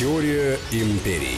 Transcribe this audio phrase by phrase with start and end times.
[0.00, 1.36] Теория империй.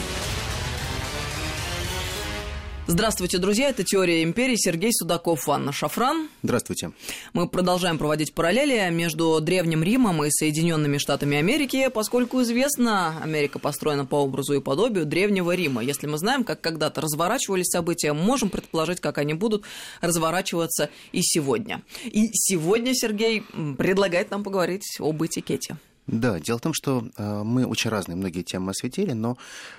[2.87, 3.67] Здравствуйте, друзья.
[3.67, 4.55] Это «Теория империи».
[4.55, 6.29] Сергей Судаков, Анна Шафран.
[6.43, 6.93] Здравствуйте.
[7.33, 14.05] Мы продолжаем проводить параллели между Древним Римом и Соединенными Штатами Америки, поскольку известно, Америка построена
[14.05, 15.83] по образу и подобию Древнего Рима.
[15.83, 19.65] Если мы знаем, как когда-то разворачивались события, можем предположить, как они будут
[19.99, 21.81] разворачиваться и сегодня.
[22.05, 23.43] И сегодня Сергей
[23.77, 25.75] предлагает нам поговорить об этикете.
[26.05, 29.37] Да, дело в том, что э, мы очень разные многие темы осветили, но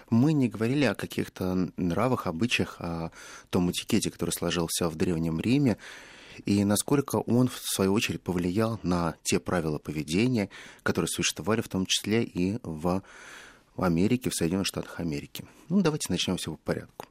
[0.08, 3.10] мы не говорили о каких-то нравах, обычаях, о
[3.50, 5.76] том этикете, который сложился в Древнем Риме,
[6.46, 10.48] и насколько он, в свою очередь, повлиял на те правила поведения,
[10.82, 13.02] которые существовали в том числе и в
[13.76, 15.44] Америке, в Соединенных Штатах Америки.
[15.68, 17.06] Ну, давайте начнем все по порядку.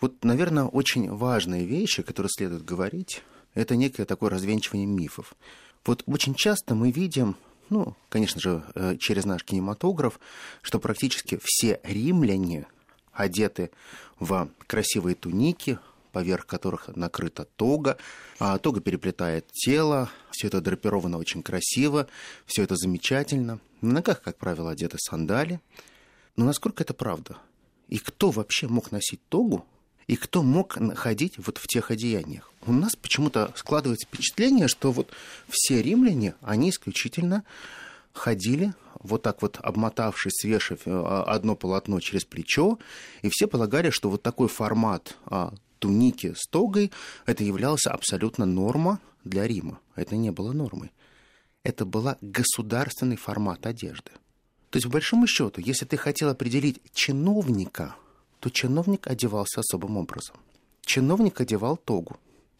[0.00, 3.22] Вот, наверное, очень важные вещи, которые следует говорить,
[3.54, 5.34] это некое такое развенчивание мифов.
[5.86, 7.36] Вот очень часто мы видим
[7.68, 10.20] ну, конечно же, э, через наш кинематограф,
[10.62, 12.66] что практически все римляне
[13.12, 13.70] одеты
[14.18, 15.78] в красивые туники,
[16.12, 17.98] поверх которых накрыта тога,
[18.38, 22.06] а тога переплетает тело, все это драпировано очень красиво,
[22.46, 23.58] все это замечательно.
[23.80, 25.60] На ногах, как правило, одеты сандали.
[26.36, 27.36] Но насколько это правда?
[27.88, 29.64] И кто вообще мог носить тогу
[30.06, 32.50] и кто мог ходить вот в тех одеяниях.
[32.66, 35.10] У нас почему-то складывается впечатление, что вот
[35.48, 37.44] все римляне, они исключительно
[38.12, 42.78] ходили вот так вот обмотавшись, свешив э, одно полотно через плечо,
[43.22, 46.90] и все полагали, что вот такой формат а, туники с тогой,
[47.24, 49.78] это являлось абсолютно норма для Рима.
[49.94, 50.90] Это не было нормой.
[51.62, 54.10] Это была государственный формат одежды.
[54.70, 57.94] То есть, по большому счету, если ты хотел определить чиновника–
[58.40, 60.36] то чиновник одевался особым образом.
[60.82, 62.16] Чиновник одевал тогу.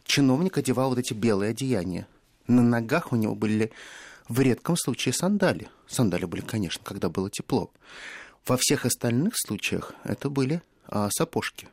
[0.07, 2.07] Чиновник одевал вот эти белые одеяния.
[2.47, 3.71] На ногах у него были
[4.27, 5.69] в редком случае сандали.
[5.87, 7.71] Сандали были, конечно, когда было тепло.
[8.45, 11.67] Во всех остальных случаях это были а, сапожки.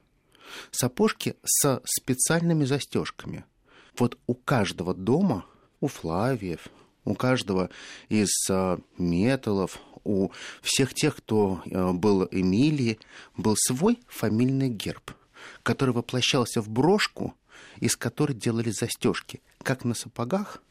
[0.72, 3.44] Сапожки со специальными застежками.
[3.96, 5.46] Вот у каждого дома,
[5.80, 6.68] у Флавиев,
[7.04, 7.70] у каждого
[8.08, 10.30] из а, металлов, у
[10.60, 12.98] всех тех, кто э, был Эмилии,
[13.38, 15.12] был свой фамильный герб,
[15.62, 17.32] который воплощался в брошку,
[17.80, 20.62] из которой делали застежки, как на сапогах,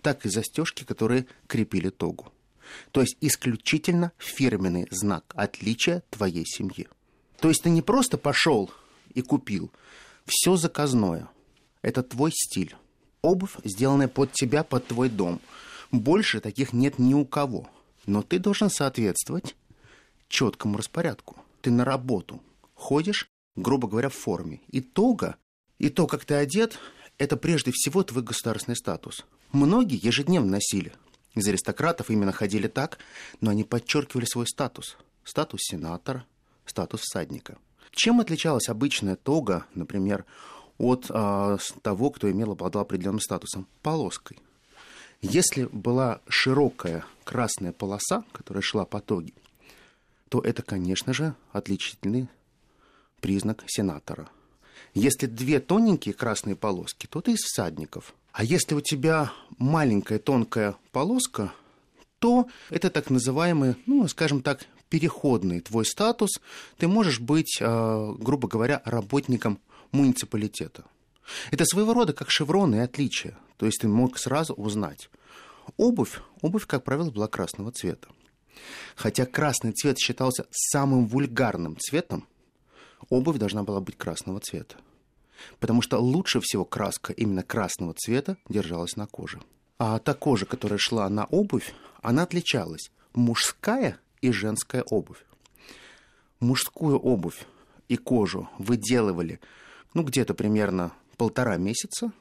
[0.00, 2.32] так и застежки, которые крепили тогу.
[2.90, 6.88] То есть исключительно фирменный знак отличия твоей семьи.
[7.38, 8.70] То есть ты не просто пошел
[9.14, 9.70] и купил,
[10.26, 11.28] все заказное.
[11.82, 12.76] Это твой стиль.
[13.22, 15.40] Обувь, сделанная под тебя, под твой дом.
[15.90, 17.68] Больше таких нет ни у кого.
[18.06, 19.56] Но ты должен соответствовать
[20.28, 21.36] четкому распорядку.
[21.60, 22.40] Ты на работу
[22.74, 24.60] ходишь, грубо говоря, в форме.
[24.68, 25.36] И тога,
[25.82, 26.78] и то, как ты одет,
[27.18, 29.26] это прежде всего твой государственный статус.
[29.52, 30.92] Многие ежедневно носили.
[31.34, 32.98] Из аристократов именно ходили так,
[33.42, 34.96] но они подчеркивали свой статус.
[35.24, 36.24] Статус сенатора,
[36.64, 37.58] статус всадника.
[37.90, 40.24] Чем отличалась обычная тога, например,
[40.78, 43.66] от э, того, кто имел обладал определенным статусом?
[43.82, 44.38] Полоской–
[45.22, 49.32] если была широкая красная полоса, которая шла по тоге,
[50.28, 52.28] то это, конечно же, отличительный
[53.20, 54.28] признак сенатора.
[54.94, 58.14] Если две тоненькие красные полоски, то ты из всадников.
[58.32, 61.52] А если у тебя маленькая тонкая полоска,
[62.18, 66.40] то это так называемый, ну, скажем так, переходный твой статус.
[66.76, 69.58] Ты можешь быть, а, грубо говоря, работником
[69.92, 70.84] муниципалитета.
[71.50, 73.38] Это своего рода как шевроны и отличия.
[73.56, 75.08] То есть ты мог сразу узнать.
[75.76, 78.08] Обувь, обувь, как правило, была красного цвета.
[78.96, 82.26] Хотя красный цвет считался самым вульгарным цветом,
[83.08, 84.76] обувь должна была быть красного цвета.
[85.58, 89.40] Потому что лучше всего краска именно красного цвета держалась на коже.
[89.78, 92.90] А та кожа, которая шла на обувь, она отличалась.
[93.14, 95.24] Мужская и женская обувь.
[96.40, 97.46] Мужскую обувь
[97.88, 99.40] и кожу выделывали
[99.94, 102.12] ну, где-то примерно полтора месяца,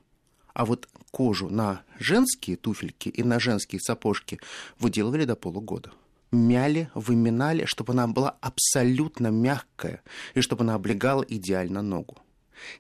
[0.54, 4.40] а вот кожу на женские туфельки и на женские сапожки
[4.80, 5.92] выделывали до полугода.
[6.32, 10.02] Мяли, выминали, чтобы она была абсолютно мягкая
[10.34, 12.18] и чтобы она облегала идеально ногу.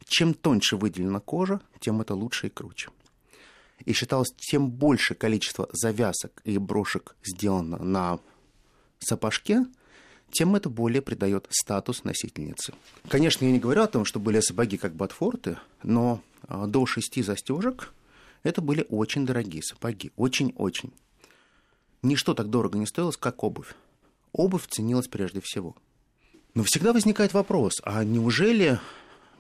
[0.06, 2.90] Чем тоньше выделена кожа, тем это лучше и круче.
[3.86, 8.20] И считалось, тем больше количество завязок и брошек сделано на
[9.00, 9.66] сапожке,
[10.32, 12.74] тем это более придает статус носительницы.
[13.10, 17.22] Конечно, я не говорю о том, что были сапоги как ботфорты, но а, до шести
[17.22, 17.94] застежек
[18.44, 20.12] это были очень дорогие сапоги.
[20.16, 20.94] Очень-очень.
[22.04, 23.76] Ничто так дорого не стоило, как обувь.
[24.32, 25.76] Обувь ценилась прежде всего.
[26.54, 28.80] Но всегда возникает вопрос, а неужели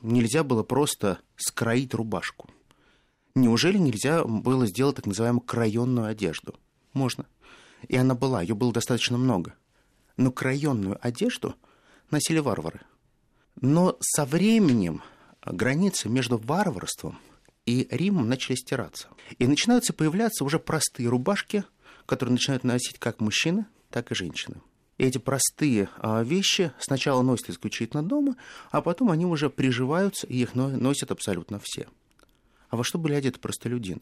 [0.01, 2.49] нельзя было просто скроить рубашку?
[3.35, 6.55] Неужели нельзя было сделать так называемую краенную одежду?
[6.93, 7.25] Можно.
[7.87, 9.55] И она была, ее было достаточно много.
[10.17, 11.55] Но крайонную одежду
[12.11, 12.81] носили варвары.
[13.59, 15.01] Но со временем
[15.45, 17.17] границы между варварством
[17.65, 19.07] и Римом начали стираться.
[19.37, 21.63] И начинаются появляться уже простые рубашки,
[22.06, 24.62] которые начинают носить как мужчины, так и женщины.
[24.98, 28.36] Эти простые а, вещи сначала носят исключительно дома,
[28.69, 31.88] а потом они уже приживаются, и их носят абсолютно все.
[32.69, 34.01] А во что были одеты простолюдины?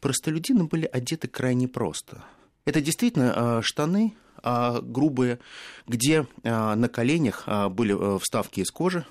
[0.00, 2.24] Простолюдины были одеты крайне просто.
[2.64, 5.40] Это действительно а, штаны а, грубые,
[5.88, 9.04] где на коленях были э, вставки из кожи,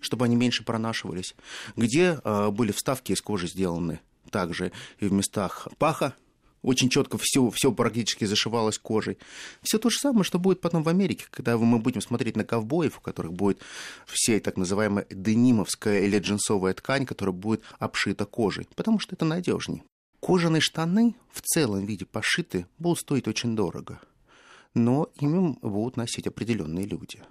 [0.00, 1.36] чтобы они меньше пронашивались,
[1.76, 4.00] где были вставки из кожи сделаны
[4.32, 6.14] также и в местах паха,
[6.62, 9.18] очень четко все, все практически зашивалось кожей.
[9.62, 12.98] Все то же самое, что будет потом в Америке, когда мы будем смотреть на ковбоев,
[12.98, 13.60] у которых будет
[14.06, 19.82] вся так называемая денимовская или джинсовая ткань, которая будет обшита кожей, потому что это надежнее.
[20.20, 24.00] Кожаные штаны в целом виде пошиты будут стоить очень дорого,
[24.72, 27.22] но ими будут носить определенные люди.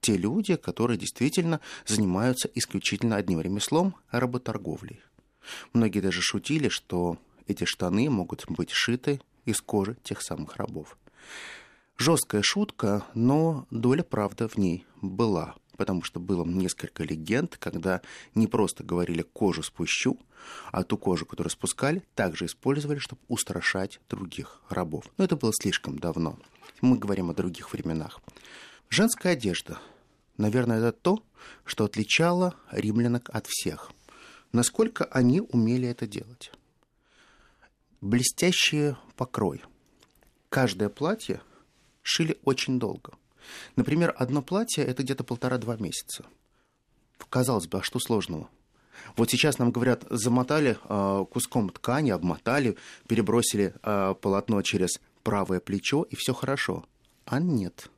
[0.00, 5.00] Те люди, которые действительно занимаются исключительно одним ремеслом– работорговлей.
[5.74, 7.18] Многие даже шутили, что
[7.48, 10.96] эти штаны могут быть шиты из кожи тех самых рабов.
[11.96, 18.02] Жесткая шутка, но доля правды в ней была, потому что было несколько легенд, когда
[18.34, 20.16] не просто говорили «кожу спущу»,
[20.70, 25.06] а ту кожу, которую спускали, также использовали, чтобы устрашать других рабов.
[25.16, 26.38] Но это было слишком давно.
[26.80, 28.20] Мы говорим о других временах.
[28.88, 29.78] Женская одежда.
[30.36, 31.22] Наверное, это то,
[31.64, 33.90] что отличало римлянок от всех.
[34.52, 36.52] Насколько они умели это делать
[38.00, 39.62] блестящий покрой.
[40.48, 41.40] Каждое платье
[42.02, 43.12] шили очень долго.
[43.76, 46.24] Например, одно платье– это где-то полтора-два месяца.
[47.28, 48.48] Казалось бы, а что сложного?
[49.16, 56.02] Вот сейчас нам говорят, замотали э, куском ткани, обмотали, перебросили э, полотно через правое плечо,
[56.02, 56.84] и все хорошо.
[57.24, 57.90] А нет.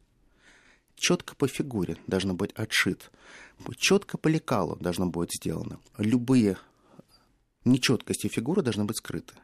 [0.97, 3.11] Четко по фигуре должно быть отшит.
[3.77, 5.79] Четко по лекалу должно быть сделано.
[5.97, 6.59] Любые
[7.65, 9.35] нечеткости фигуры должны быть скрыты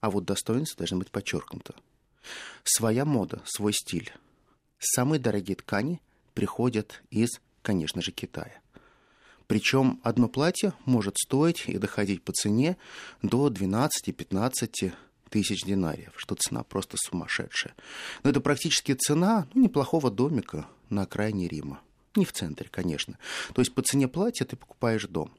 [0.00, 1.74] а вот достоинство должно быть подчеркнуто.
[2.64, 4.12] Своя мода, свой стиль.
[4.78, 6.00] Самые дорогие ткани
[6.34, 8.60] приходят из, конечно же, Китая.
[9.46, 12.76] Причем одно платье может стоить и доходить по цене
[13.20, 14.92] до 12-15
[15.28, 17.74] тысяч динариев, что цена просто сумасшедшая.
[18.22, 21.80] Но это практически цена ну, неплохого домика на окраине Рима.
[22.14, 23.18] Не в центре, конечно.
[23.54, 25.32] То есть по цене платья ты покупаешь дом.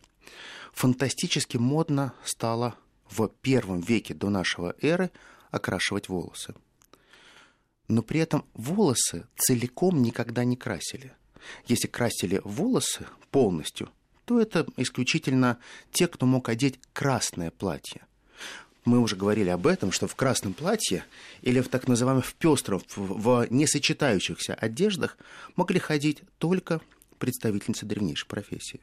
[0.73, 2.75] Фантастически модно стало
[3.11, 5.11] в первом веке до нашего эры
[5.51, 6.55] окрашивать волосы.
[7.87, 11.13] Но при этом волосы целиком никогда не красили.
[11.67, 13.89] Если красили волосы полностью,
[14.25, 15.57] то это исключительно
[15.91, 18.05] те, кто мог одеть красное платье.
[18.85, 21.03] Мы уже говорили об этом, что в красном платье
[21.41, 25.17] или в так называемом в пестром, в несочетающихся одеждах
[25.55, 26.81] могли ходить только
[27.19, 28.79] представительницы древнейшей профессии.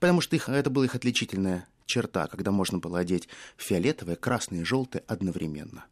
[0.00, 4.64] Потому что их, это была их отличительная черта, когда можно было одеть фиолетовое, красное и
[4.64, 5.86] желтое одновременно.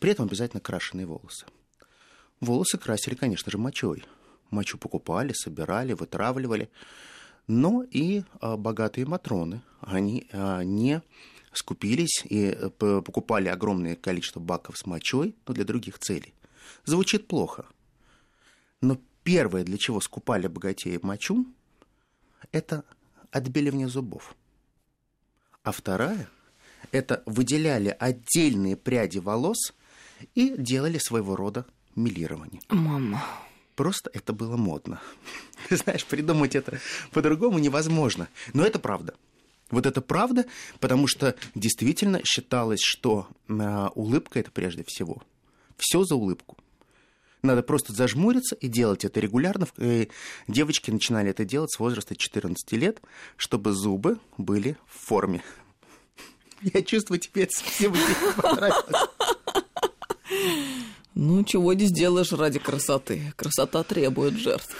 [0.00, 1.46] При этом обязательно крашеные волосы.
[2.40, 4.04] Волосы красили, конечно же, мочой.
[4.50, 6.70] Мочу покупали, собирали, вытравливали.
[7.48, 11.02] Но и а, богатые матроны, они а, не
[11.52, 16.34] скупились и а, покупали огромное количество баков с мочой, но для других целей.
[16.84, 17.66] Звучит плохо.
[18.80, 21.46] Но первое, для чего скупали богатеи мочу,
[22.52, 22.84] это
[23.30, 24.34] отбеливание зубов.
[25.62, 26.28] А вторая–
[26.92, 29.74] это выделяли отдельные пряди волос
[30.34, 32.60] и делали своего рода милирование.
[32.68, 33.22] Мама.
[33.74, 35.00] Просто это было модно.
[35.68, 36.80] Ты знаешь, придумать это
[37.12, 38.28] по-другому невозможно.
[38.52, 39.14] Но это правда.
[39.70, 40.46] Вот это правда,
[40.80, 45.22] потому что действительно считалось, что э, улыбка это прежде всего.
[45.76, 46.56] Все за улыбку.
[47.42, 49.68] Надо просто зажмуриться и делать это регулярно.
[49.76, 50.06] И э,
[50.48, 53.00] девочки начинали это делать с возраста 14 лет,
[53.36, 55.42] чтобы зубы были в форме.
[56.62, 59.08] Я чувствую, тебе это совсем не понравилось.
[61.14, 63.32] Ну, чего не сделаешь ради красоты.
[63.36, 64.74] Красота требует жертв.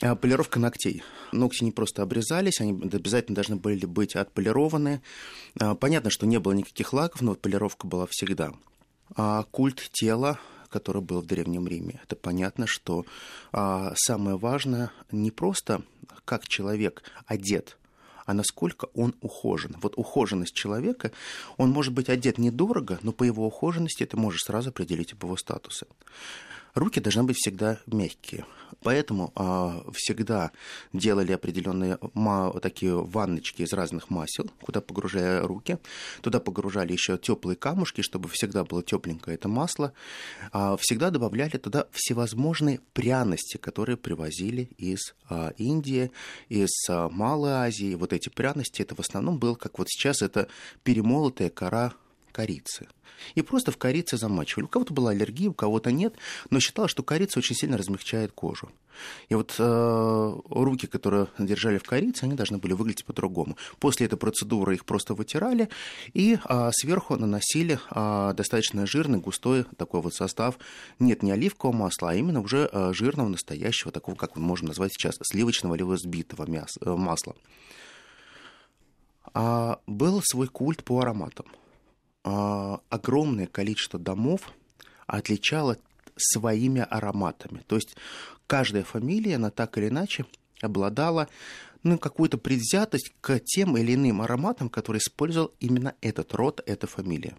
[0.00, 1.02] А, полировка ногтей.
[1.32, 5.02] Ногти не просто обрезались, они обязательно должны были быть отполированы.
[5.60, 8.52] А, понятно, что не было никаких лаков, но полировка была всегда.
[9.14, 10.38] А культ тела
[10.72, 12.00] который был в Древнем Риме.
[12.02, 13.04] Это понятно, что
[13.52, 15.82] а, самое важное не просто
[16.24, 17.76] как человек одет,
[18.26, 19.76] а насколько он ухожен.
[19.82, 21.12] Вот ухоженность человека,
[21.56, 25.86] он может быть одет недорого, но по его ухоженности ты можешь сразу определить его статусы.
[26.74, 28.44] Руки должны быть всегда мягкие.
[28.82, 30.50] Поэтому а, всегда
[30.92, 35.78] делали определенные ма- такие ванночки из разных масел, куда погружая руки.
[36.20, 39.92] Туда погружали еще теплые камушки, чтобы всегда было тепленькое это масло.
[40.52, 46.10] А, всегда добавляли туда всевозможные пряности, которые привозили из а, Индии,
[46.48, 47.94] из а, Малой Азии.
[47.94, 50.48] Вот эти пряности, это в основном было, как вот сейчас, это
[50.82, 51.92] перемолотая кора
[52.32, 52.88] корицы.
[53.34, 54.64] И просто в корице замачивали.
[54.64, 56.14] У кого-то была аллергия, у кого-то нет,
[56.50, 58.70] но считалось, что корица очень сильно размягчает кожу.
[59.28, 63.56] И вот э, руки, которые держали в корице, они должны были выглядеть по-другому.
[63.78, 65.68] После этой процедуры их просто вытирали
[66.12, 70.58] и э, сверху наносили э, достаточно жирный, густой такой вот состав.
[70.98, 74.92] Нет, не оливкового масла, а именно уже э, жирного, настоящего, такого, как мы можем назвать
[74.92, 77.34] сейчас, сливочного или взбитого мяса, э, масла.
[79.34, 81.46] А был свой культ по ароматам–
[82.24, 84.52] огромное количество домов
[85.06, 85.78] отличало
[86.16, 87.62] своими ароматами.
[87.66, 87.96] То есть
[88.46, 90.26] каждая фамилия, она так или иначе
[90.60, 91.28] обладала
[91.82, 97.34] ну, какую-то предвзятость к тем или иным ароматам, которые использовал именно этот род, эта фамилия.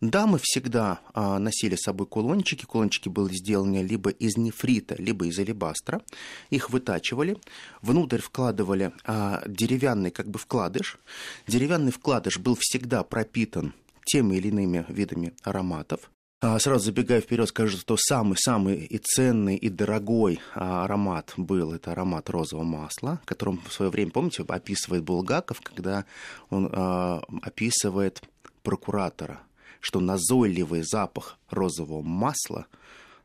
[0.00, 2.66] Дамы всегда а, носили с собой кулончики.
[2.66, 6.02] Кулончики были сделаны либо из нефрита, либо из алебастра.
[6.50, 7.38] Их вытачивали,
[7.80, 10.98] внутрь вкладывали а, деревянный как бы вкладыш.
[11.46, 13.72] Деревянный вкладыш был всегда пропитан
[14.04, 16.10] теми или иными видами ароматов.
[16.42, 21.92] А, сразу забегая вперед, скажу, что самый-самый и ценный, и дорогой а, аромат был, это
[21.92, 26.04] аромат розового масла, которым в свое время, помните, описывает Булгаков, когда
[26.50, 28.22] он а, описывает
[28.62, 29.40] прокуратора,
[29.80, 32.66] что назойливый запах розового масла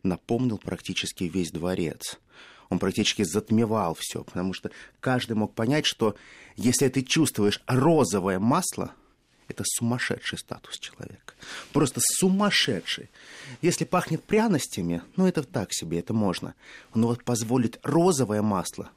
[0.03, 2.19] напомнил практически весь дворец.
[2.69, 6.15] Он практически затмевал все, потому что каждый мог понять, что
[6.55, 8.93] если ты чувствуешь розовое масло,
[9.49, 11.33] это сумасшедший статус человека.
[11.73, 13.09] Просто сумасшедший.
[13.61, 16.55] Если пахнет пряностями, ну это так себе, это можно.
[16.93, 18.89] Но вот позволить розовое масло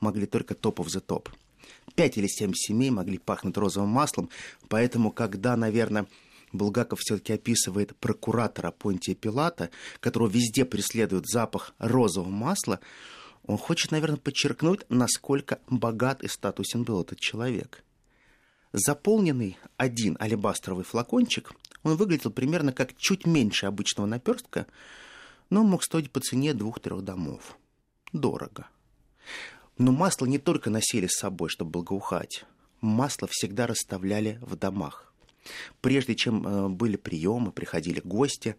[0.00, 1.28] могли только топов за топ.
[1.94, 4.30] Пять или семь семей могли пахнуть розовым маслом,
[4.68, 6.06] поэтому, когда, наверное,
[6.52, 12.80] Булгаков все-таки описывает прокуратора Понтия Пилата, которого везде преследует запах розового масла,
[13.44, 17.82] он хочет, наверное, подчеркнуть, насколько богат и статусен был этот человек.
[18.72, 21.52] Заполненный один алебастровый флакончик,
[21.82, 24.66] он выглядел примерно как чуть меньше обычного наперстка,
[25.48, 27.56] но мог стоить по цене двух-трех домов.
[28.12, 28.68] Дорого.
[29.78, 32.44] Но масло не только носили с собой, чтобы благоухать.
[32.82, 35.12] Масло всегда расставляли в домах.
[35.80, 38.56] Прежде чем э, были приемы, приходили гости,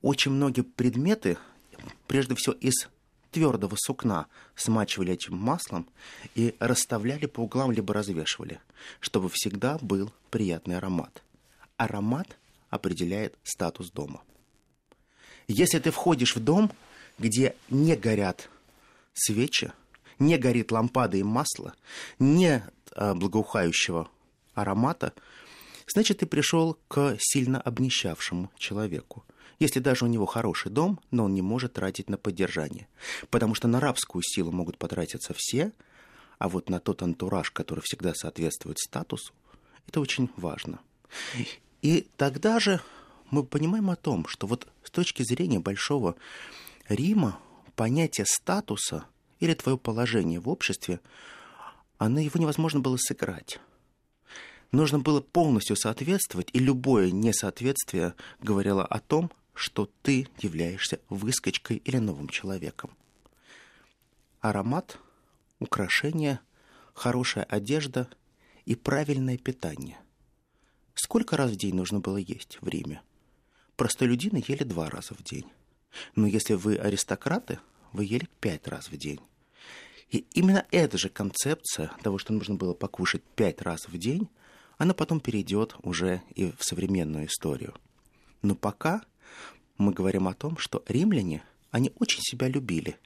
[0.00, 1.38] очень многие предметы,
[2.06, 2.88] прежде всего из
[3.30, 5.88] твердого сукна смачивали этим маслом
[6.34, 8.60] и расставляли по углам, либо развешивали,
[9.00, 11.22] чтобы всегда был приятный аромат.
[11.76, 12.36] Аромат
[12.70, 14.22] определяет статус дома.
[15.48, 16.70] Если ты входишь в дом,
[17.18, 18.48] где не горят
[19.12, 19.72] свечи,
[20.18, 21.74] не горит лампада и масло,
[22.18, 24.08] нет а, благоухающего
[24.54, 25.12] аромата,
[25.92, 29.24] значит, ты пришел к сильно обнищавшему человеку
[29.62, 32.88] если даже у него хороший дом, но он не может тратить на поддержание.
[33.30, 35.72] Потому что на рабскую силу могут потратиться все,
[36.38, 39.32] а вот на тот антураж, который всегда соответствует статусу,
[39.86, 40.80] это очень важно.
[41.80, 42.80] И тогда же
[43.30, 46.16] мы понимаем о том, что вот с точки зрения Большого
[46.88, 47.38] Рима
[47.76, 49.04] понятие статуса
[49.38, 51.00] или твое положение в обществе,
[51.98, 53.60] оно, его невозможно было сыграть.
[54.72, 61.98] Нужно было полностью соответствовать, и любое несоответствие говорило о том, что ты являешься выскочкой или
[61.98, 62.90] новым человеком.
[64.40, 64.98] Аромат,
[65.58, 66.40] украшение,
[66.94, 68.08] хорошая одежда
[68.64, 69.98] и правильное питание.
[70.94, 73.02] Сколько раз в день нужно было есть в Риме?
[73.76, 75.50] Простолюдины ели два раза в день.
[76.16, 77.58] Но если вы аристократы,
[77.92, 79.20] вы ели пять раз в день.
[80.10, 84.28] И именно эта же концепция того, что нужно было покушать пять раз в день,
[84.78, 87.74] она потом перейдет уже и в современную историю.
[88.42, 89.02] Но пока
[89.78, 92.98] мы говорим о том, что римляне, они очень себя любили.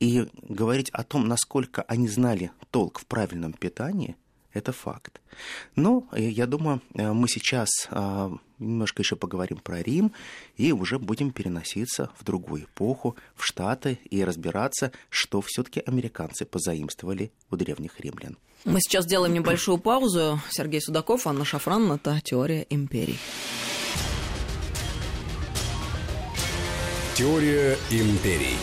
[0.00, 4.16] И говорить о том, насколько они знали толк в правильном питании,
[4.52, 5.20] это факт.
[5.76, 10.12] Но э, я думаю, э, мы сейчас э, немножко еще поговорим про Рим
[10.56, 17.32] и уже будем переноситься в другую эпоху, в Штаты и разбираться, что все-таки американцы позаимствовали
[17.50, 18.36] у древних римлян.
[18.64, 20.40] Мы сейчас делаем небольшую паузу.
[20.50, 23.18] Сергей Судаков, Анна Шафран, это «Теория империй».
[27.14, 28.56] Теория империй.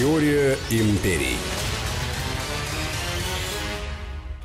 [0.00, 1.36] Теория империй.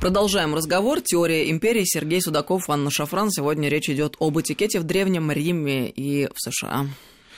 [0.02, 1.00] Продолжаем разговор.
[1.00, 1.84] Теория империи.
[1.86, 3.32] Сергей Судаков, Анна Шафран.
[3.32, 6.88] Сегодня речь идет об этикете в Древнем Риме и в США.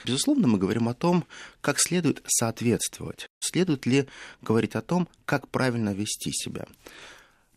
[0.03, 1.25] Безусловно, мы говорим о том,
[1.61, 3.27] как следует соответствовать.
[3.39, 4.07] Следует ли
[4.41, 6.65] говорить о том, как правильно вести себя.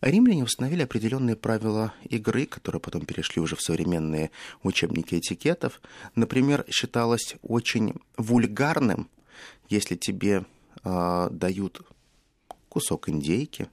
[0.01, 4.29] Римляне установили определенные правила игры, которые потом перешли уже в современные
[4.61, 5.81] учебники этикетов.
[6.13, 9.09] Например, считалось очень вульгарным,
[9.71, 10.45] если тебе
[10.83, 11.81] э, дают
[12.69, 13.67] кусок индейки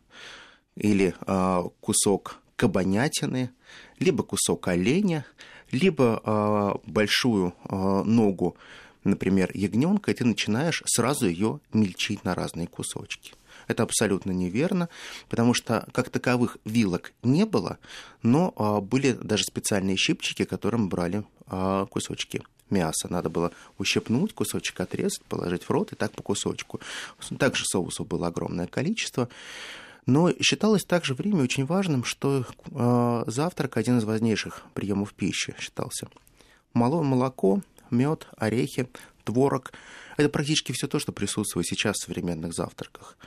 [0.77, 3.51] или э, кусок кабанятины,
[3.99, 5.27] либо кусок оленя,
[5.71, 8.57] либо э, большую э, ногу,
[9.05, 13.35] например, ягненка, и ты начинаешь сразу ее мельчить на разные кусочки.
[13.69, 14.89] Это абсолютно неверно,
[15.29, 17.79] потому что как таковых вилок не было,
[18.23, 23.09] но а, были даже специальные щипчики, которым брали а, кусочки мяса.
[23.11, 26.81] Надо было ущипнуть, кусочек отрезать, положить в рот и так по кусочку.
[27.39, 29.29] Также соусов было огромное количество.
[30.07, 36.09] Но считалось также время очень важным, что э, завтрак один из важнейших приемов пищи считался.
[36.73, 37.61] Мало молоко,
[37.91, 38.89] мед, орехи,
[39.25, 39.73] творог.
[40.17, 43.19] Это практически все то, что присутствует сейчас в современных завтраках.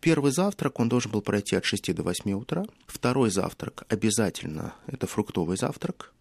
[0.00, 2.66] Первый завтрак, он должен был пройти от 6 до 8 утра.
[2.86, 6.12] Второй завтрак обязательно, это фруктовый завтрак,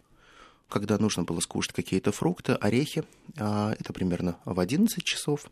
[0.69, 3.03] когда нужно было скушать какие-то фрукты, орехи.
[3.37, 5.45] А, это примерно в 11 часов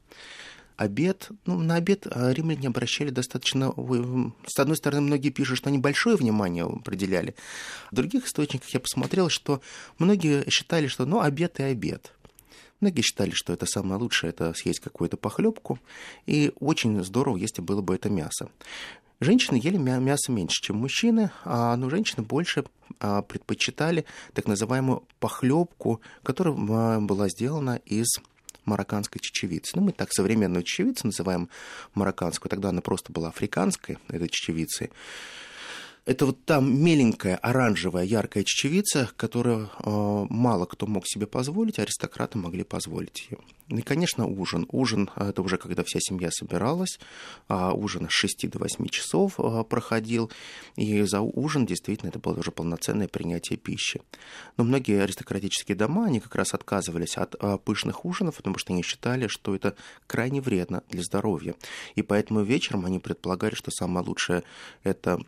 [0.76, 3.74] обед, ну, на обед а, римляне обращали достаточно...
[4.48, 7.36] С одной стороны, многие пишут, что они большое внимание определяли.
[7.92, 9.62] В других источниках я посмотрел, что
[10.00, 12.14] многие считали, что, ну, обед и обед.
[12.80, 15.80] Многие считали, что это самое лучшее, это съесть какую-то похлебку,
[16.26, 18.50] и очень здорово, если было бы это мясо.
[19.20, 22.66] Женщины ели мясо меньше, чем мужчины, а, но женщины больше
[23.00, 28.08] а, предпочитали так называемую похлебку, которая была сделана из
[28.66, 29.74] марокканской чечевицы.
[29.76, 31.50] Ну, мы так современную чечевицу называем
[31.94, 34.90] марокканскую, тогда она просто была африканской, этой чечевицей.
[36.06, 42.38] Это вот там меленькая, оранжевая, яркая чечевица, которую э, мало кто мог себе позволить, аристократы
[42.38, 43.38] могли позволить ее.
[43.70, 44.68] И, конечно, ужин.
[44.72, 47.00] Ужин– это уже когда вся семья собиралась.
[47.48, 50.32] А ужин с 6 до 8 часов а, проходил.
[50.76, 54.02] И за ужин действительно это было уже полноценное принятие пищи.
[54.58, 58.84] Но многие аристократические дома, они как раз отказывались от а, пышных ужинов, потому что они
[58.84, 59.76] считали, что это
[60.08, 61.56] крайне вредно для здоровья.
[61.96, 64.44] И поэтому вечером они предполагали, что самое лучшее–
[64.84, 65.20] это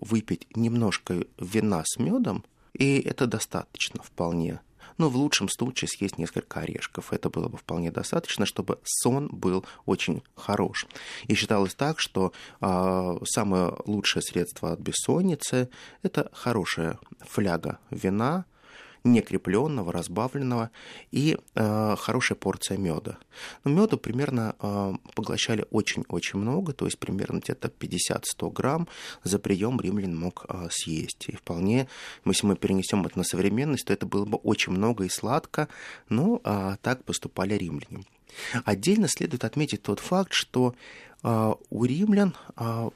[0.00, 4.60] выпить немножко вина с медом, и это достаточно вполне
[5.00, 7.14] но в лучшем случае съесть несколько орешков.
[7.14, 10.86] Это было бы вполне достаточно, чтобы сон был очень хорош.
[11.26, 15.70] И считалось так, что э, самое лучшее средство от бессонницы–
[16.02, 18.44] это хорошая фляга вина,
[19.04, 20.70] некрепленного, разбавленного
[21.10, 23.18] и э, хорошая порция меда.
[23.64, 28.88] Но меда примерно э, поглощали очень-очень много, то есть примерно где-то 50-100 грамм
[29.24, 31.28] за прием римлян мог э, съесть.
[31.28, 31.88] И вполне,
[32.24, 35.68] если мы перенесем это на современность, то это было бы очень много и сладко,
[36.08, 38.04] но э, так поступали римляне.
[38.64, 40.74] Отдельно следует отметить тот факт, что
[41.22, 42.90] э, у римлян э,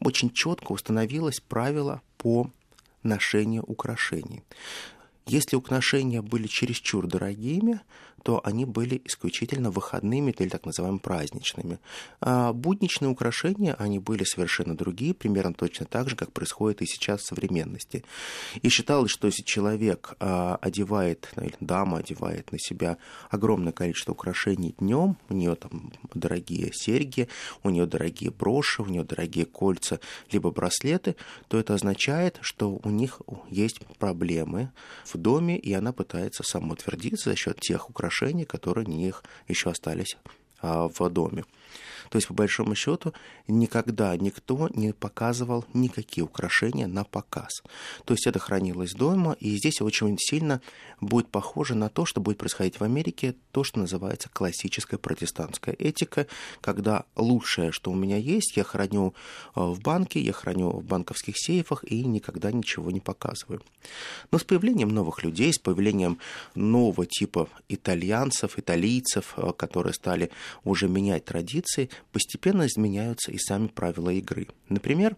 [0.00, 2.50] очень четко установилось правило по
[3.02, 4.42] ношению украшений.
[5.28, 7.80] Если украшения были чересчур дорогими,
[8.26, 11.78] то они были исключительно выходными или так называемыми праздничными.
[12.20, 17.20] А будничные украшения, они были совершенно другие, примерно точно так же, как происходит и сейчас
[17.20, 18.04] в современности.
[18.62, 22.96] И считалось, что если человек а, одевает, ну, или дама одевает на себя
[23.30, 27.28] огромное количество украшений днем, у нее там дорогие серьги,
[27.62, 30.00] у нее дорогие броши, у нее дорогие кольца,
[30.32, 31.14] либо браслеты,
[31.46, 34.72] то это означает, что у них есть проблемы
[35.04, 39.70] в доме, и она пытается самоутвердиться за счет тех украшений, украшений, которые у них еще
[39.70, 40.16] остались
[40.60, 41.44] а, в доме.
[42.10, 43.12] То есть, по большому счету,
[43.48, 47.62] никогда никто не показывал никакие украшения на показ.
[48.04, 50.60] То есть это хранилось дома, и здесь очень сильно
[51.00, 56.26] будет похоже на то, что будет происходить в Америке, то, что называется классическая протестантская этика,
[56.60, 59.14] когда лучшее, что у меня есть, я храню
[59.54, 63.62] э, в банке, я храню в банковских сейфах и никогда ничего не показываю.
[64.30, 66.18] Но с появлением новых людей, с появлением
[66.54, 70.30] нового типа итальянцев, италийцев, э, которые стали
[70.64, 74.48] уже менять традиции, постепенно изменяются и сами правила игры.
[74.68, 75.16] Например,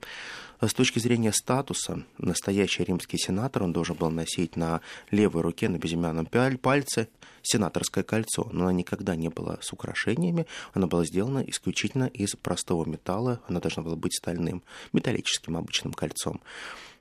[0.60, 5.78] с точки зрения статуса, настоящий римский сенатор, он должен был носить на левой руке, на
[5.78, 7.08] безымянном пальце
[7.42, 12.84] сенаторское кольцо, но оно никогда не было с украшениями, оно было сделано исключительно из простого
[12.84, 14.62] металла, оно должно было быть стальным,
[14.92, 16.40] металлическим обычным кольцом.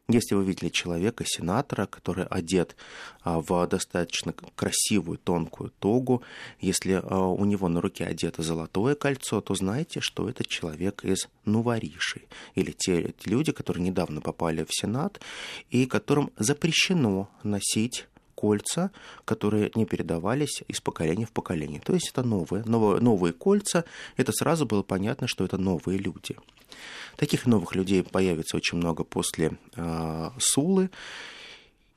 [0.10, 2.78] Если вы видели человека, сенатора, который одет
[3.24, 6.24] а, в достаточно красивую тонкую тогу,
[6.62, 11.28] если а, у него на руке одето золотое кольцо, то знаете, что это человек из
[11.44, 12.22] Нувариши,
[12.56, 15.20] или те люди, которые недавно попали в Сенат,
[15.72, 18.92] и которым запрещено носить кольца,
[19.26, 21.82] которые не передавались из поколения в поколение.
[21.82, 23.84] То есть это новые, новые, новые кольца,
[24.16, 26.36] это сразу было понятно, что это новые люди.
[27.16, 30.90] Таких новых людей появится очень много после э, Сулы.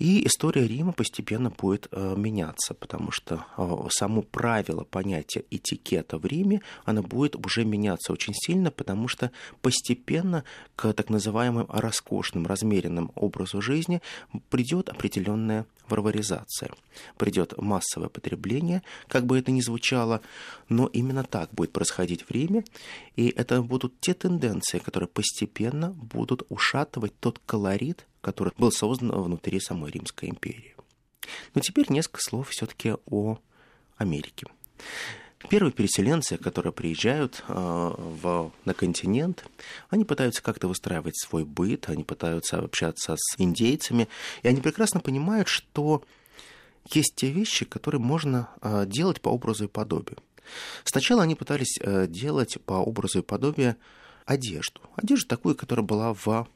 [0.00, 6.24] И история Рима постепенно будет э, меняться, потому что э, само правило понятия этикета в
[6.24, 13.12] Риме, оно будет уже меняться очень сильно, потому что постепенно к так называемым роскошным, размеренным
[13.14, 14.00] образу жизни
[14.48, 16.70] придет определенная варваризация.
[17.18, 20.22] Придет массовое потребление, как бы это ни звучало,
[20.70, 22.64] но именно так будет происходить в Риме,
[23.16, 29.60] и это будут те тенденции, которые постепенно будут ушатывать тот колорит, который был создан внутри
[29.60, 30.74] самой Римской империи.
[31.54, 33.38] Но теперь несколько слов все-таки о
[33.96, 34.46] Америке.
[35.48, 39.46] Первые переселенцы, которые приезжают э, в, на континент,
[39.88, 44.08] они пытаются как-то выстраивать свой быт, они пытаются общаться с индейцами,
[44.42, 46.02] и они прекрасно понимают, что
[46.92, 50.18] есть те вещи, которые можно э, делать по образу и подобию.
[50.84, 53.76] Сначала они пытались э, делать по образу и подобию
[54.26, 54.82] одежду.
[54.94, 56.48] Одежду такую, которая была в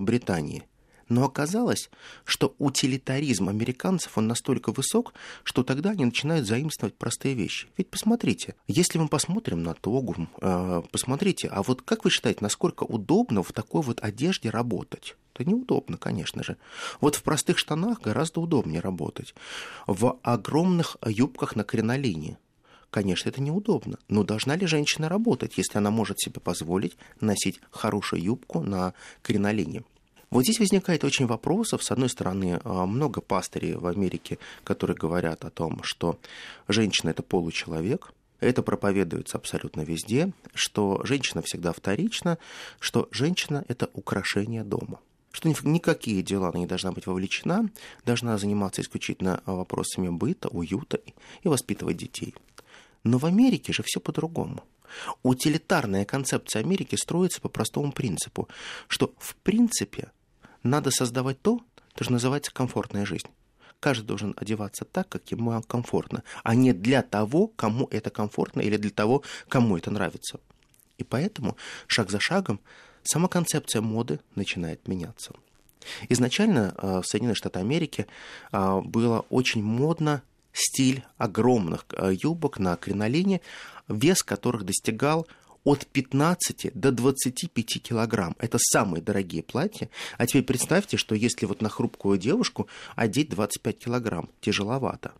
[0.00, 0.64] Британии.
[1.10, 1.90] Но оказалось,
[2.24, 7.66] что утилитаризм американцев, он настолько высок, что тогда они начинают заимствовать простые вещи.
[7.76, 12.84] Ведь посмотрите, если мы посмотрим на тогу, э, посмотрите, а вот как вы считаете, насколько
[12.84, 15.16] удобно в такой вот одежде работать?
[15.34, 16.56] Это неудобно, конечно же.
[17.00, 19.34] Вот в простых штанах гораздо удобнее работать.
[19.88, 22.38] В огромных юбках на кринолине
[22.90, 28.20] Конечно, это неудобно, но должна ли женщина работать, если она может себе позволить носить хорошую
[28.20, 29.84] юбку на кринолине?
[30.30, 31.82] Вот здесь возникает очень вопросов.
[31.82, 36.20] С одной стороны, а, много пастырей в Америке, которые говорят о том, что
[36.68, 42.38] женщина– это получеловек, это проповедуется абсолютно везде, что женщина всегда вторична,
[42.78, 45.00] что женщина– это украшение дома
[45.32, 47.70] что никакие дела она не должна быть вовлечена,
[48.04, 51.00] должна заниматься исключительно вопросами быта, уюта
[51.44, 52.34] и воспитывать детей.
[53.04, 54.64] Но в Америке же все по-другому.
[55.22, 58.48] Утилитарная концепция Америки строится по простому принципу,
[58.88, 60.10] что в принципе
[60.62, 61.60] надо создавать то,
[62.00, 63.28] что называется комфортная жизнь.
[63.80, 68.76] Каждый должен одеваться так, как ему комфортно, а не для того, кому это комфортно или
[68.76, 70.38] для того, кому это нравится.
[70.98, 72.60] И поэтому шаг за шагом
[73.02, 75.32] сама концепция моды начинает меняться.
[76.10, 78.06] Изначально э, в Соединенных Штатах Америки
[78.52, 83.40] э, было очень модно стиль огромных э, юбок на кринолине,
[83.88, 85.26] вес которых достигал
[85.64, 88.34] от 15 до 25 килограмм.
[88.38, 89.88] Это самые дорогие платья.
[90.18, 95.12] А теперь представьте, что если вот на хрупкую девушку одеть 25 килограмм, тяжеловато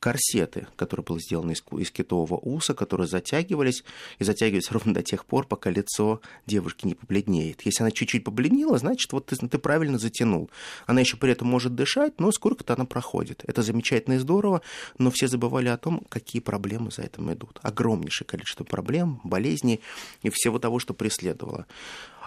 [0.00, 3.84] корсеты, которые были сделаны из, из китового уса, которые затягивались
[4.18, 7.60] и затягивались ровно до тех пор, пока лицо девушки не побледнеет.
[7.62, 10.50] Если она чуть-чуть побледнела, значит, вот ты, ты правильно затянул.
[10.86, 13.44] Она еще при этом может дышать, но сколько-то она проходит.
[13.46, 14.62] Это замечательно и здорово,
[14.98, 17.60] но все забывали о том, какие проблемы за этим идут.
[17.62, 19.80] Огромнейшее количество проблем, болезней
[20.22, 21.66] и всего того, что преследовало.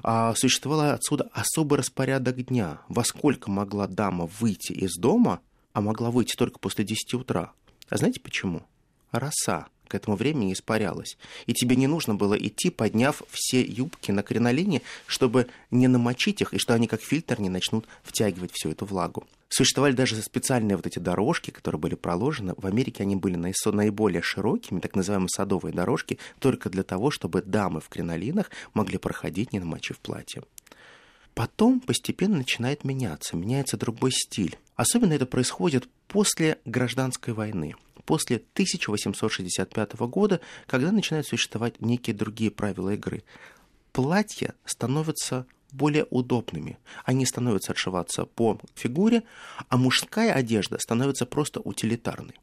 [0.03, 2.81] А существовал отсюда особый распорядок дня.
[2.87, 5.39] Во сколько могла дама выйти из дома,
[5.73, 7.51] а могла выйти только после 10 утра.
[7.93, 8.63] А знаете почему?
[9.11, 11.15] Роса к этому времени испарялась.
[11.45, 16.55] И тебе не нужно было идти, подняв все юбки на кринолине, чтобы не намочить их,
[16.55, 19.27] и что они как фильтр не начнут втягивать всю эту влагу.
[19.47, 22.55] Существовали даже специальные вот эти дорожки, которые были проложены.
[22.57, 27.79] В Америке они были наиболее широкими, так называемые садовые дорожки, только для того, чтобы дамы
[27.79, 30.41] в кринолинах могли проходить, не намочив платье.
[31.35, 34.57] Потом постепенно начинает меняться, меняется другой стиль.
[34.75, 42.91] Особенно это происходит после гражданской войны, после 1865 года, когда начинают существовать некие другие правила
[42.91, 43.23] игры.
[43.91, 46.77] Платья становятся более удобными.
[47.05, 49.23] Они становятся отшиваться по фигуре,
[49.69, 52.39] а мужская одежда становится просто утилитарной.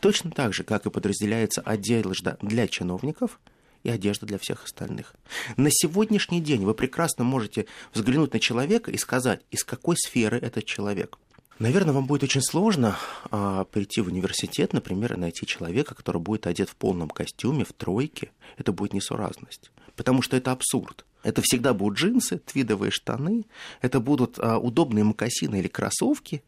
[0.00, 3.40] Точно так же, как и подразделяется одежда для чиновников–
[3.84, 5.14] и одежда для всех остальных.
[5.56, 10.64] На сегодняшний день вы прекрасно можете взглянуть на человека и сказать, из какой сферы этот
[10.64, 11.18] человек.
[11.58, 12.96] Наверное, вам будет очень сложно
[13.30, 17.72] а, прийти в университет, например, и найти человека, который будет одет в полном костюме, в
[17.72, 18.32] тройке.
[18.56, 19.70] Это будет несуразность.
[19.94, 21.04] Потому что это абсурд.
[21.22, 23.46] Это всегда будут джинсы, твидовые штаны,
[23.80, 26.42] это будут а, удобные мокасины или кроссовки,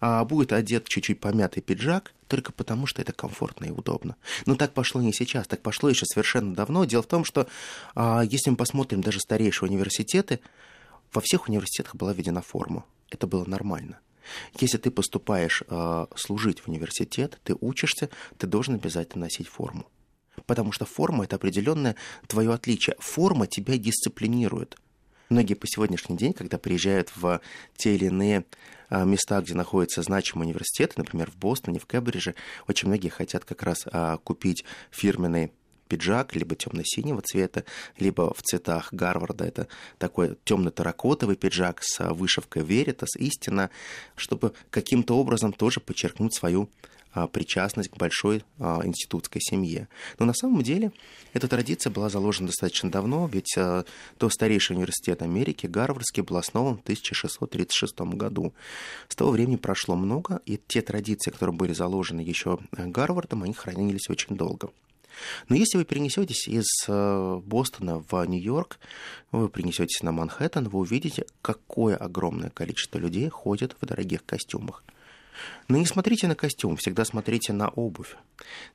[0.00, 4.16] а, будет одет чуть-чуть помятый пиджак, только потому что это комфортно и удобно.
[4.46, 6.86] Но так пошло не сейчас, так пошло еще совершенно давно.
[6.86, 7.46] Дело в том, что
[7.94, 10.40] а, если мы посмотрим даже старейшие университеты,
[11.12, 12.84] во всех университетах была введена форма.
[13.10, 13.98] Это было нормально.
[14.58, 18.08] Если ты поступаешь э, служить в университет, ты учишься,
[18.38, 19.86] ты должен обязательно носить форму.
[20.46, 22.96] Потому что форма– это определенное твое отличие.
[22.98, 24.78] Форма тебя дисциплинирует.
[25.28, 27.40] Многие по сегодняшний день, когда приезжают в
[27.76, 28.44] те или иные
[28.90, 32.34] а, места, где находятся значимые университеты, например, в Бостоне, в Кембридже,
[32.68, 35.52] очень многие хотят как раз а, купить фирменный
[35.92, 37.64] пиджак, либо темно-синего цвета,
[37.98, 39.44] либо в цветах Гарварда.
[39.44, 43.68] Это такой темно-таракотовый пиджак с вышивкой Веритас, истина,
[44.16, 46.70] чтобы каким-то образом тоже подчеркнуть свою
[47.12, 49.86] а, причастность к большой а, институтской семье.
[50.18, 50.92] Но на самом деле
[51.34, 53.84] эта традиция была заложена достаточно давно, ведь а,
[54.16, 58.54] то старейший университет Америки, Гарвардский, был основан в 1636 году.
[59.08, 64.08] С того времени прошло много, и те традиции, которые были заложены еще Гарвардом, они хранились
[64.08, 64.70] очень долго.
[65.48, 68.78] Но если вы перенесетесь из Бостона в Нью-Йорк,
[69.30, 74.84] вы перенесетесь на Манхэттен, вы увидите, какое огромное количество людей ходит в дорогих костюмах.
[75.68, 78.16] Но не смотрите на костюм, всегда смотрите на обувь.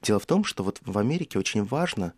[0.01, 2.13] Дело в том, что вот в Америке очень важно,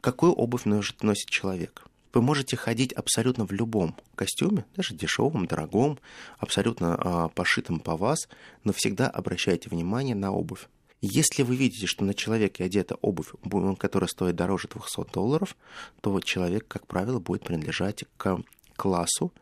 [0.00, 1.86] какую обувь носит человек.
[2.12, 5.98] Вы можете ходить абсолютно в любом костюме, даже дешевом, дорогом,
[6.38, 8.28] абсолютно э, пошитом по вас,
[8.64, 10.68] но всегда обращайте внимание на обувь.
[11.08, 13.32] Если вы видите, что на человеке одета обувь,
[13.78, 15.56] которая стоит дороже 200 долларов,
[16.00, 18.42] то человек, как правило, будет принадлежать к
[18.74, 19.32] классу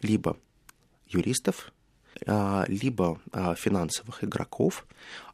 [0.00, 0.38] либо
[1.08, 1.72] юристов,
[2.26, 4.86] а, либо а, финансовых игроков,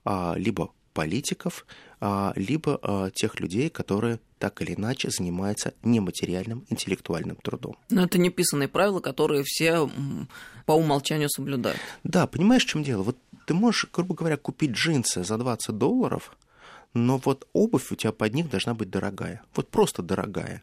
[0.04, 1.64] а, либо политиков,
[2.00, 7.76] либо тех людей, которые так или иначе занимаются нематериальным интеллектуальным трудом.
[7.88, 9.88] Но это неписанные правила, которые все
[10.66, 11.80] по умолчанию соблюдают.
[12.04, 13.02] Да, понимаешь, в чем дело?
[13.02, 16.36] Вот ты можешь, грубо говоря, купить джинсы за 20 долларов,
[16.92, 19.42] но вот обувь у тебя под них должна быть дорогая.
[19.54, 20.62] Вот просто дорогая.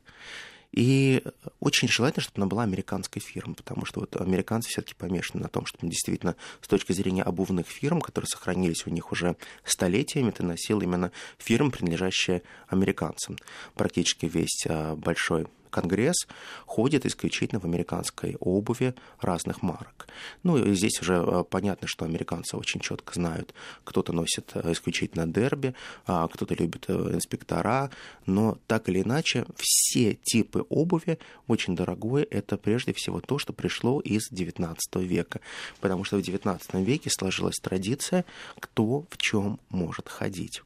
[0.73, 1.23] И
[1.59, 5.67] очень желательно, чтобы она была американской фирмы, потому что вот американцы все-таки помешаны на том,
[5.67, 10.81] что действительно с точки зрения обувных фирм, которые сохранились у них уже столетиями, ты носил
[10.81, 13.37] именно фирмы, принадлежащие американцам.
[13.75, 16.27] Практически весь а, большой Конгресс
[16.65, 20.07] ходит исключительно в американской обуви разных марок.
[20.43, 25.25] Ну, и здесь уже э, понятно, что американцы очень четко знают, кто-то носит э, исключительно
[25.25, 25.73] дерби,
[26.05, 27.89] а кто-то любит э, инспектора,
[28.25, 32.25] но так или иначе все типы обуви очень дорогое.
[32.29, 35.39] Это прежде всего то, что пришло из XIX века,
[35.81, 38.25] потому что в XIX веке сложилась традиция,
[38.59, 40.61] кто в чем может ходить.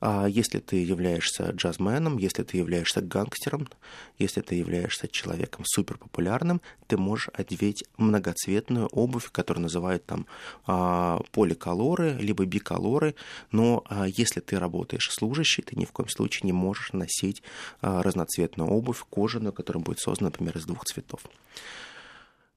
[0.00, 3.68] А если ты являешься джазменом, если ты являешься гангстером,
[4.18, 10.26] если ты являешься человеком суперпопулярным, ты можешь одеть многоцветную обувь, которую называют там
[10.66, 13.14] а, поликолоры, либо биколоры,
[13.52, 17.42] но а, если ты работаешь служащий, ты ни в коем случае не можешь носить
[17.80, 21.22] разноцветную обувь, кожаную, которая будет создана, например, из двух цветов.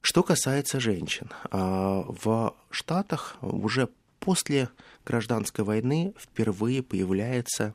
[0.01, 4.69] Что касается женщин, в Штатах уже после
[5.05, 7.73] гражданской войны впервые появляется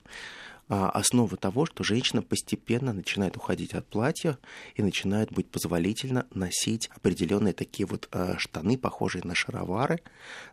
[0.68, 4.38] а, основа того, что женщина постепенно начинает уходить от платья
[4.76, 10.00] и начинает быть позволительно носить определенные такие вот а, штаны, похожие на шаровары,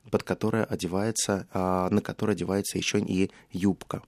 [0.10, 4.04] под которые одевается, а, на которые одевается еще и юбка.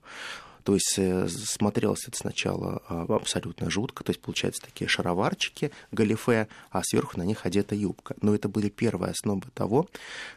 [0.63, 6.47] То есть э, смотрелось это сначала а, абсолютно жутко, то есть получается такие шароварчики, галифе,
[6.71, 8.15] а сверху на них одета юбка.
[8.21, 9.88] Но это были первые основы того,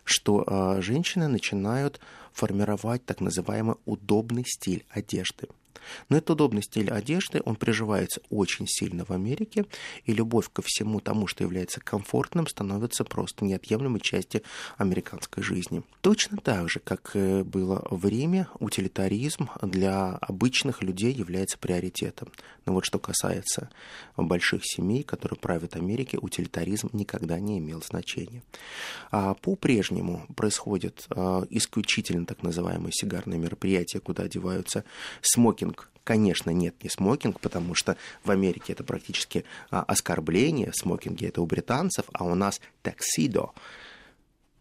[0.04, 2.00] что а, женщины начинают
[2.32, 5.48] формировать так называемый удобный стиль одежды.
[6.08, 9.66] Но этот удобный стиль одежды, он приживается очень сильно в Америке,
[10.04, 14.42] и любовь ко всему тому, что является комфортным, становится просто неотъемлемой частью
[14.76, 15.82] американской жизни.
[16.00, 22.28] Точно так же, как было в Риме, утилитаризм для обычных людей является приоритетом.
[22.64, 23.70] Но вот что касается
[24.16, 28.42] больших семей, которые правят Америке, утилитаризм никогда не имел значения.
[29.10, 34.84] А по-прежнему происходят а, исключительно так называемые сигарные мероприятия, куда одеваются
[35.22, 35.90] смокинг смокинг.
[36.05, 40.72] Конечно, нет, не смокинг, потому что в Америке это практически а, оскорбление.
[40.72, 43.50] Смокинги это у британцев, а у нас таксидо.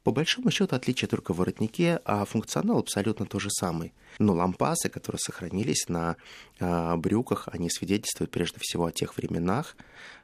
[0.03, 3.93] По большому счету отличие только в воротнике, а функционал абсолютно то же самый.
[4.17, 6.15] Но лампасы, которые сохранились на
[6.59, 9.75] а, брюках, они свидетельствуют прежде всего о тех временах,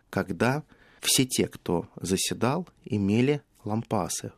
[0.10, 0.64] когда
[1.02, 4.32] все те, кто заседал, имели лампасы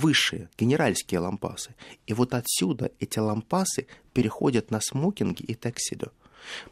[0.00, 1.74] высшие, генеральские лампасы.
[2.06, 6.12] И вот отсюда эти лампасы переходят на смокинги и тексидо.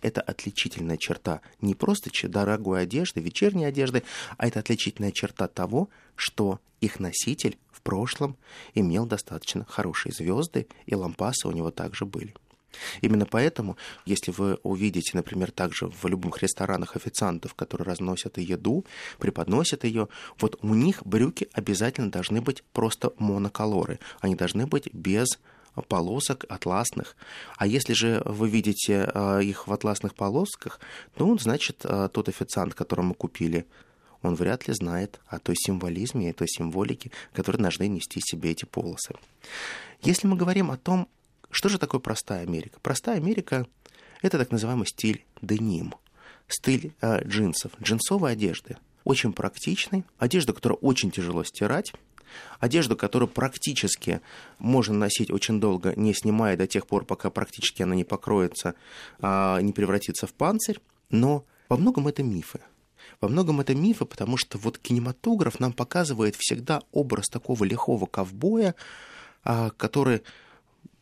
[0.01, 4.03] Это отличительная черта не просто дорогой одежды, вечерней одежды,
[4.38, 8.37] а это отличительная черта того, что их носитель в прошлом
[8.75, 12.35] имел достаточно хорошие звезды, и лампасы у него также были.
[13.00, 18.85] Именно поэтому, если вы увидите, например, также в любых ресторанах официантов, которые разносят еду,
[19.18, 23.98] преподносят ее, вот у них брюки обязательно должны быть просто моноколоры.
[24.20, 25.38] Они должны быть без
[25.88, 27.16] полосок атласных.
[27.57, 30.81] А если же вы видите э, их в атласных полосках,
[31.16, 33.66] ну, значит, э, тот официант, которому купили,
[34.22, 38.64] он вряд ли знает о той символизме и той символике, которые должны нести себе эти
[38.64, 39.14] полосы.
[40.02, 41.09] Если мы говорим о том,
[41.51, 42.79] что же такое простая Америка?
[42.83, 43.67] Простая Америка–
[44.23, 45.95] это так называемый стиль деним,
[46.49, 48.77] стиль э, джинсов, джинсовой одежды.
[49.05, 51.93] Очень практичный, одежда, которую очень тяжело стирать,
[52.61, 54.21] одежду, которую практически
[54.59, 58.75] можно носить очень долго, не снимая до тех пор, пока практически она не покроется,
[59.21, 60.81] а не превратится в панцирь.
[61.11, 62.61] Но во многом это мифы.
[63.21, 68.75] Во многом это мифы, потому что вот кинематограф нам показывает всегда образ такого лихого ковбоя,
[69.45, 70.23] а, который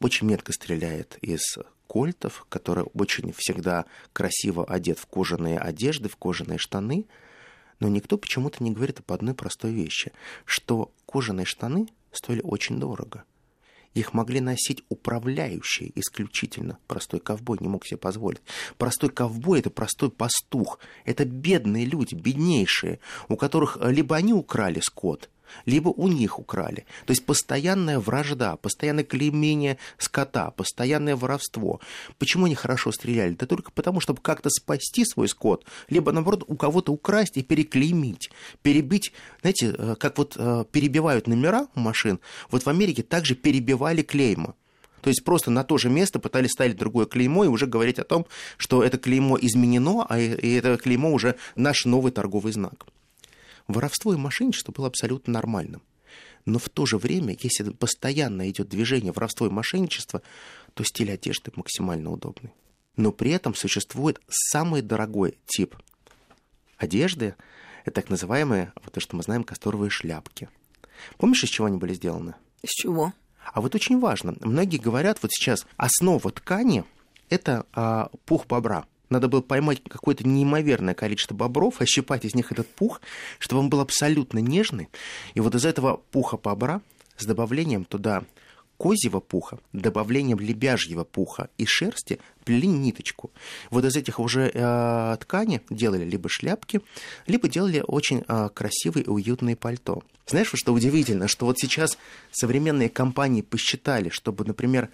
[0.01, 6.59] очень метко стреляет из кольтов, который очень всегда красиво одет в кожаные одежды, в кожаные
[6.59, 7.07] штаны.
[7.81, 10.12] Но никто почему-то не говорит об одной простой вещи,
[10.45, 13.25] что кожаные штаны стоили очень дорого.
[13.95, 16.77] Их могли носить управляющие исключительно.
[16.87, 18.43] Простой ковбой не мог себе позволить.
[18.77, 20.79] Простой ковбой– это простой пастух.
[21.07, 25.31] Это бедные люди, беднейшие, у которых либо они украли скот–
[25.65, 26.87] либо у них украли.
[27.07, 31.81] То есть постоянная вражда, постоянное клеймение скота, постоянное воровство.
[32.19, 33.35] Почему они хорошо стреляли?
[33.35, 38.31] Да только потому, чтобы как-то спасти свой скот, либо, наоборот, у кого-то украсть и переклеймить,
[38.63, 39.13] перебить.
[39.41, 44.55] Знаете, э, как вот э, перебивают номера у машин, вот в Америке также перебивали клейма.
[45.07, 48.05] То есть просто на то же место пытались ставить другое клеймо и уже говорить о
[48.05, 52.87] том, что это клеймо изменено, а это клеймо уже наш новый торговый знак.
[53.68, 55.83] Воровство и мошенничество было абсолютно нормальным.
[56.44, 60.22] Но в то же время, если постоянно идет движение воровство и мошенничество,
[60.74, 62.52] то стиль одежды максимально удобный.
[62.96, 65.74] Но при этом существует самый дорогой тип
[66.79, 67.35] одежды,
[67.85, 70.48] это так называемые, вот то, что мы знаем, касторовые шляпки.
[71.18, 72.35] Помнишь, из чего они были сделаны?
[72.62, 73.12] Из чего?
[73.52, 76.85] А вот очень важно, многие говорят, вот сейчас основа ткани–
[77.29, 82.69] это а, пух бобра– надо было поймать какое-то неимоверное количество бобров, ощипать из них этот
[82.69, 83.01] пух,
[83.38, 84.88] чтобы он был абсолютно нежный.
[85.35, 86.81] И вот из этого пуха бобра
[87.16, 88.25] с добавлением туда
[88.77, 93.31] козьего пуха, добавлением лебяжьего пуха и шерсти плели ниточку.
[93.71, 96.83] Вот из этих уже э, ткани делали либо шляпки,
[97.27, 100.03] либо делали очень э, красивые и уютные пальто.
[100.27, 101.97] Знаешь, что удивительно, что вот сейчас
[102.33, 104.90] современные компании посчитали, чтобы, например,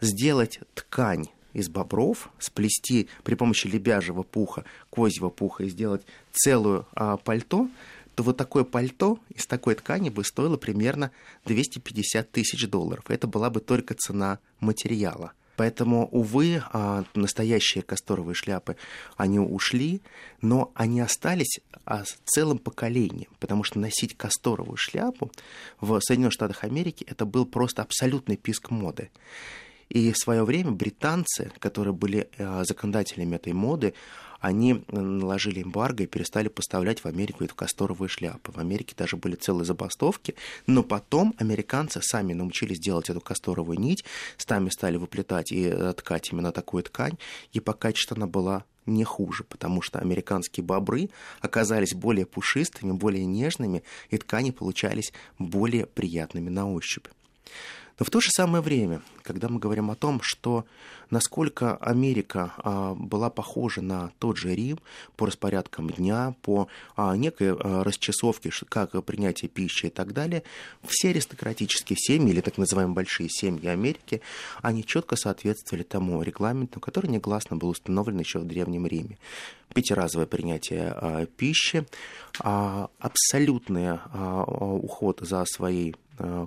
[0.00, 7.16] сделать ткань из бобров, сплести при помощи лебяжьего пуха, козьего пуха и сделать целую а,
[7.16, 7.68] пальто,
[8.14, 11.10] то вот такое пальто из такой ткани бы стоило примерно
[11.46, 13.04] 250 тысяч долларов.
[13.08, 15.32] Это была бы только цена материала.
[15.60, 18.76] Поэтому, увы, а, настоящие касторовые шляпы,
[19.18, 20.00] они ушли,
[20.40, 25.30] но они остались а, целым поколением, потому что носить касторовую шляпу
[25.78, 29.10] в Соединенных Штатах Америки это был просто абсолютный писк моды.
[29.90, 33.92] И в свое время британцы, которые были э, законодателями этой моды,
[34.38, 38.52] они наложили эмбарго и перестали поставлять в Америку эту касторовые шляпы.
[38.52, 40.34] В Америке даже были целые забастовки,
[40.66, 44.04] но потом американцы сами научились делать эту касторовую нить,
[44.38, 47.18] сами стали выплетать и э, ткать именно такую ткань,
[47.52, 53.26] и по качеству она была не хуже, потому что американские бобры оказались более пушистыми, более
[53.26, 57.06] нежными, и ткани получались более приятными на ощупь.
[58.00, 60.64] Но в то же самое время, когда мы говорим о том, что
[61.10, 64.78] насколько Америка а, была похожа на тот же Рим
[65.16, 70.44] по распорядкам дня, по а, некой а, расчесовке, как принятие пищи и так далее,
[70.82, 74.22] все аристократические семьи, или так называемые большие семьи Америки,
[74.62, 79.18] они четко соответствовали тому регламенту, который негласно был установлен еще в Древнем Риме.
[79.74, 81.86] Пятиразовое принятие пищи,
[82.38, 85.94] абсолютный уход за своей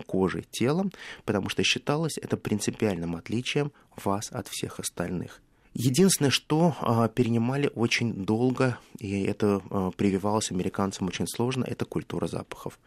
[0.06, 0.92] кожей, телом,
[1.26, 3.72] потому что считалось это принципиальным отличием
[4.04, 5.42] вас от всех остальных.
[5.74, 12.28] Единственное, что а, перенимали очень долго, и это а, прививалось американцам очень сложно, это культура
[12.28, 12.80] запахов.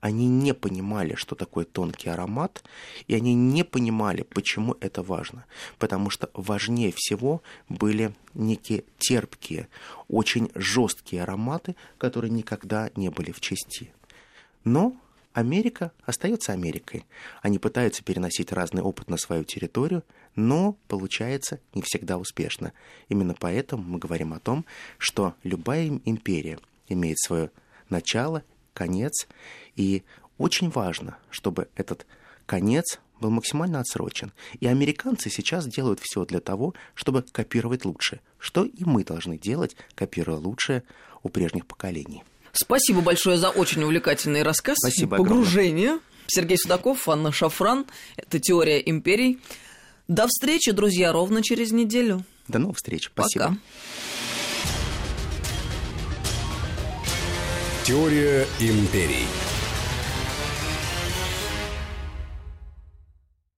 [0.00, 2.62] Они не понимали, что такое тонкий аромат,
[3.08, 5.44] и они не понимали, почему это важно.
[5.80, 9.66] Потому что важнее всего были некие терпкие,
[10.06, 13.92] очень жесткие ароматы, которые никогда не были в части.
[14.62, 14.96] Но
[15.38, 17.06] Америка остается Америкой.
[17.42, 20.02] Они пытаются переносить разный опыт на свою территорию,
[20.34, 22.72] но получается не всегда успешно.
[23.08, 24.66] Именно поэтому мы говорим о том,
[24.98, 26.58] что любая империя
[26.88, 27.52] имеет свое
[27.88, 28.42] начало,
[28.74, 29.28] конец,
[29.76, 30.02] и
[30.38, 32.04] очень важно, чтобы этот
[32.44, 34.32] конец был максимально отсрочен.
[34.58, 39.76] И американцы сейчас делают все для того, чтобы копировать лучше, что и мы должны делать,
[39.94, 40.82] копируя лучшее
[41.22, 42.24] у прежних поколений.
[42.60, 44.78] Спасибо большое за очень увлекательный рассказ.
[44.80, 45.90] Спасибо Погружение.
[45.90, 46.08] Огромное.
[46.26, 47.86] Сергей Судаков, Анна Шафран.
[48.16, 49.38] Это «Теория империй».
[50.08, 52.24] До встречи, друзья, ровно через неделю.
[52.48, 53.10] До новых встреч.
[53.14, 53.44] Спасибо.
[53.44, 53.56] Пока.
[57.84, 59.26] Теория империй.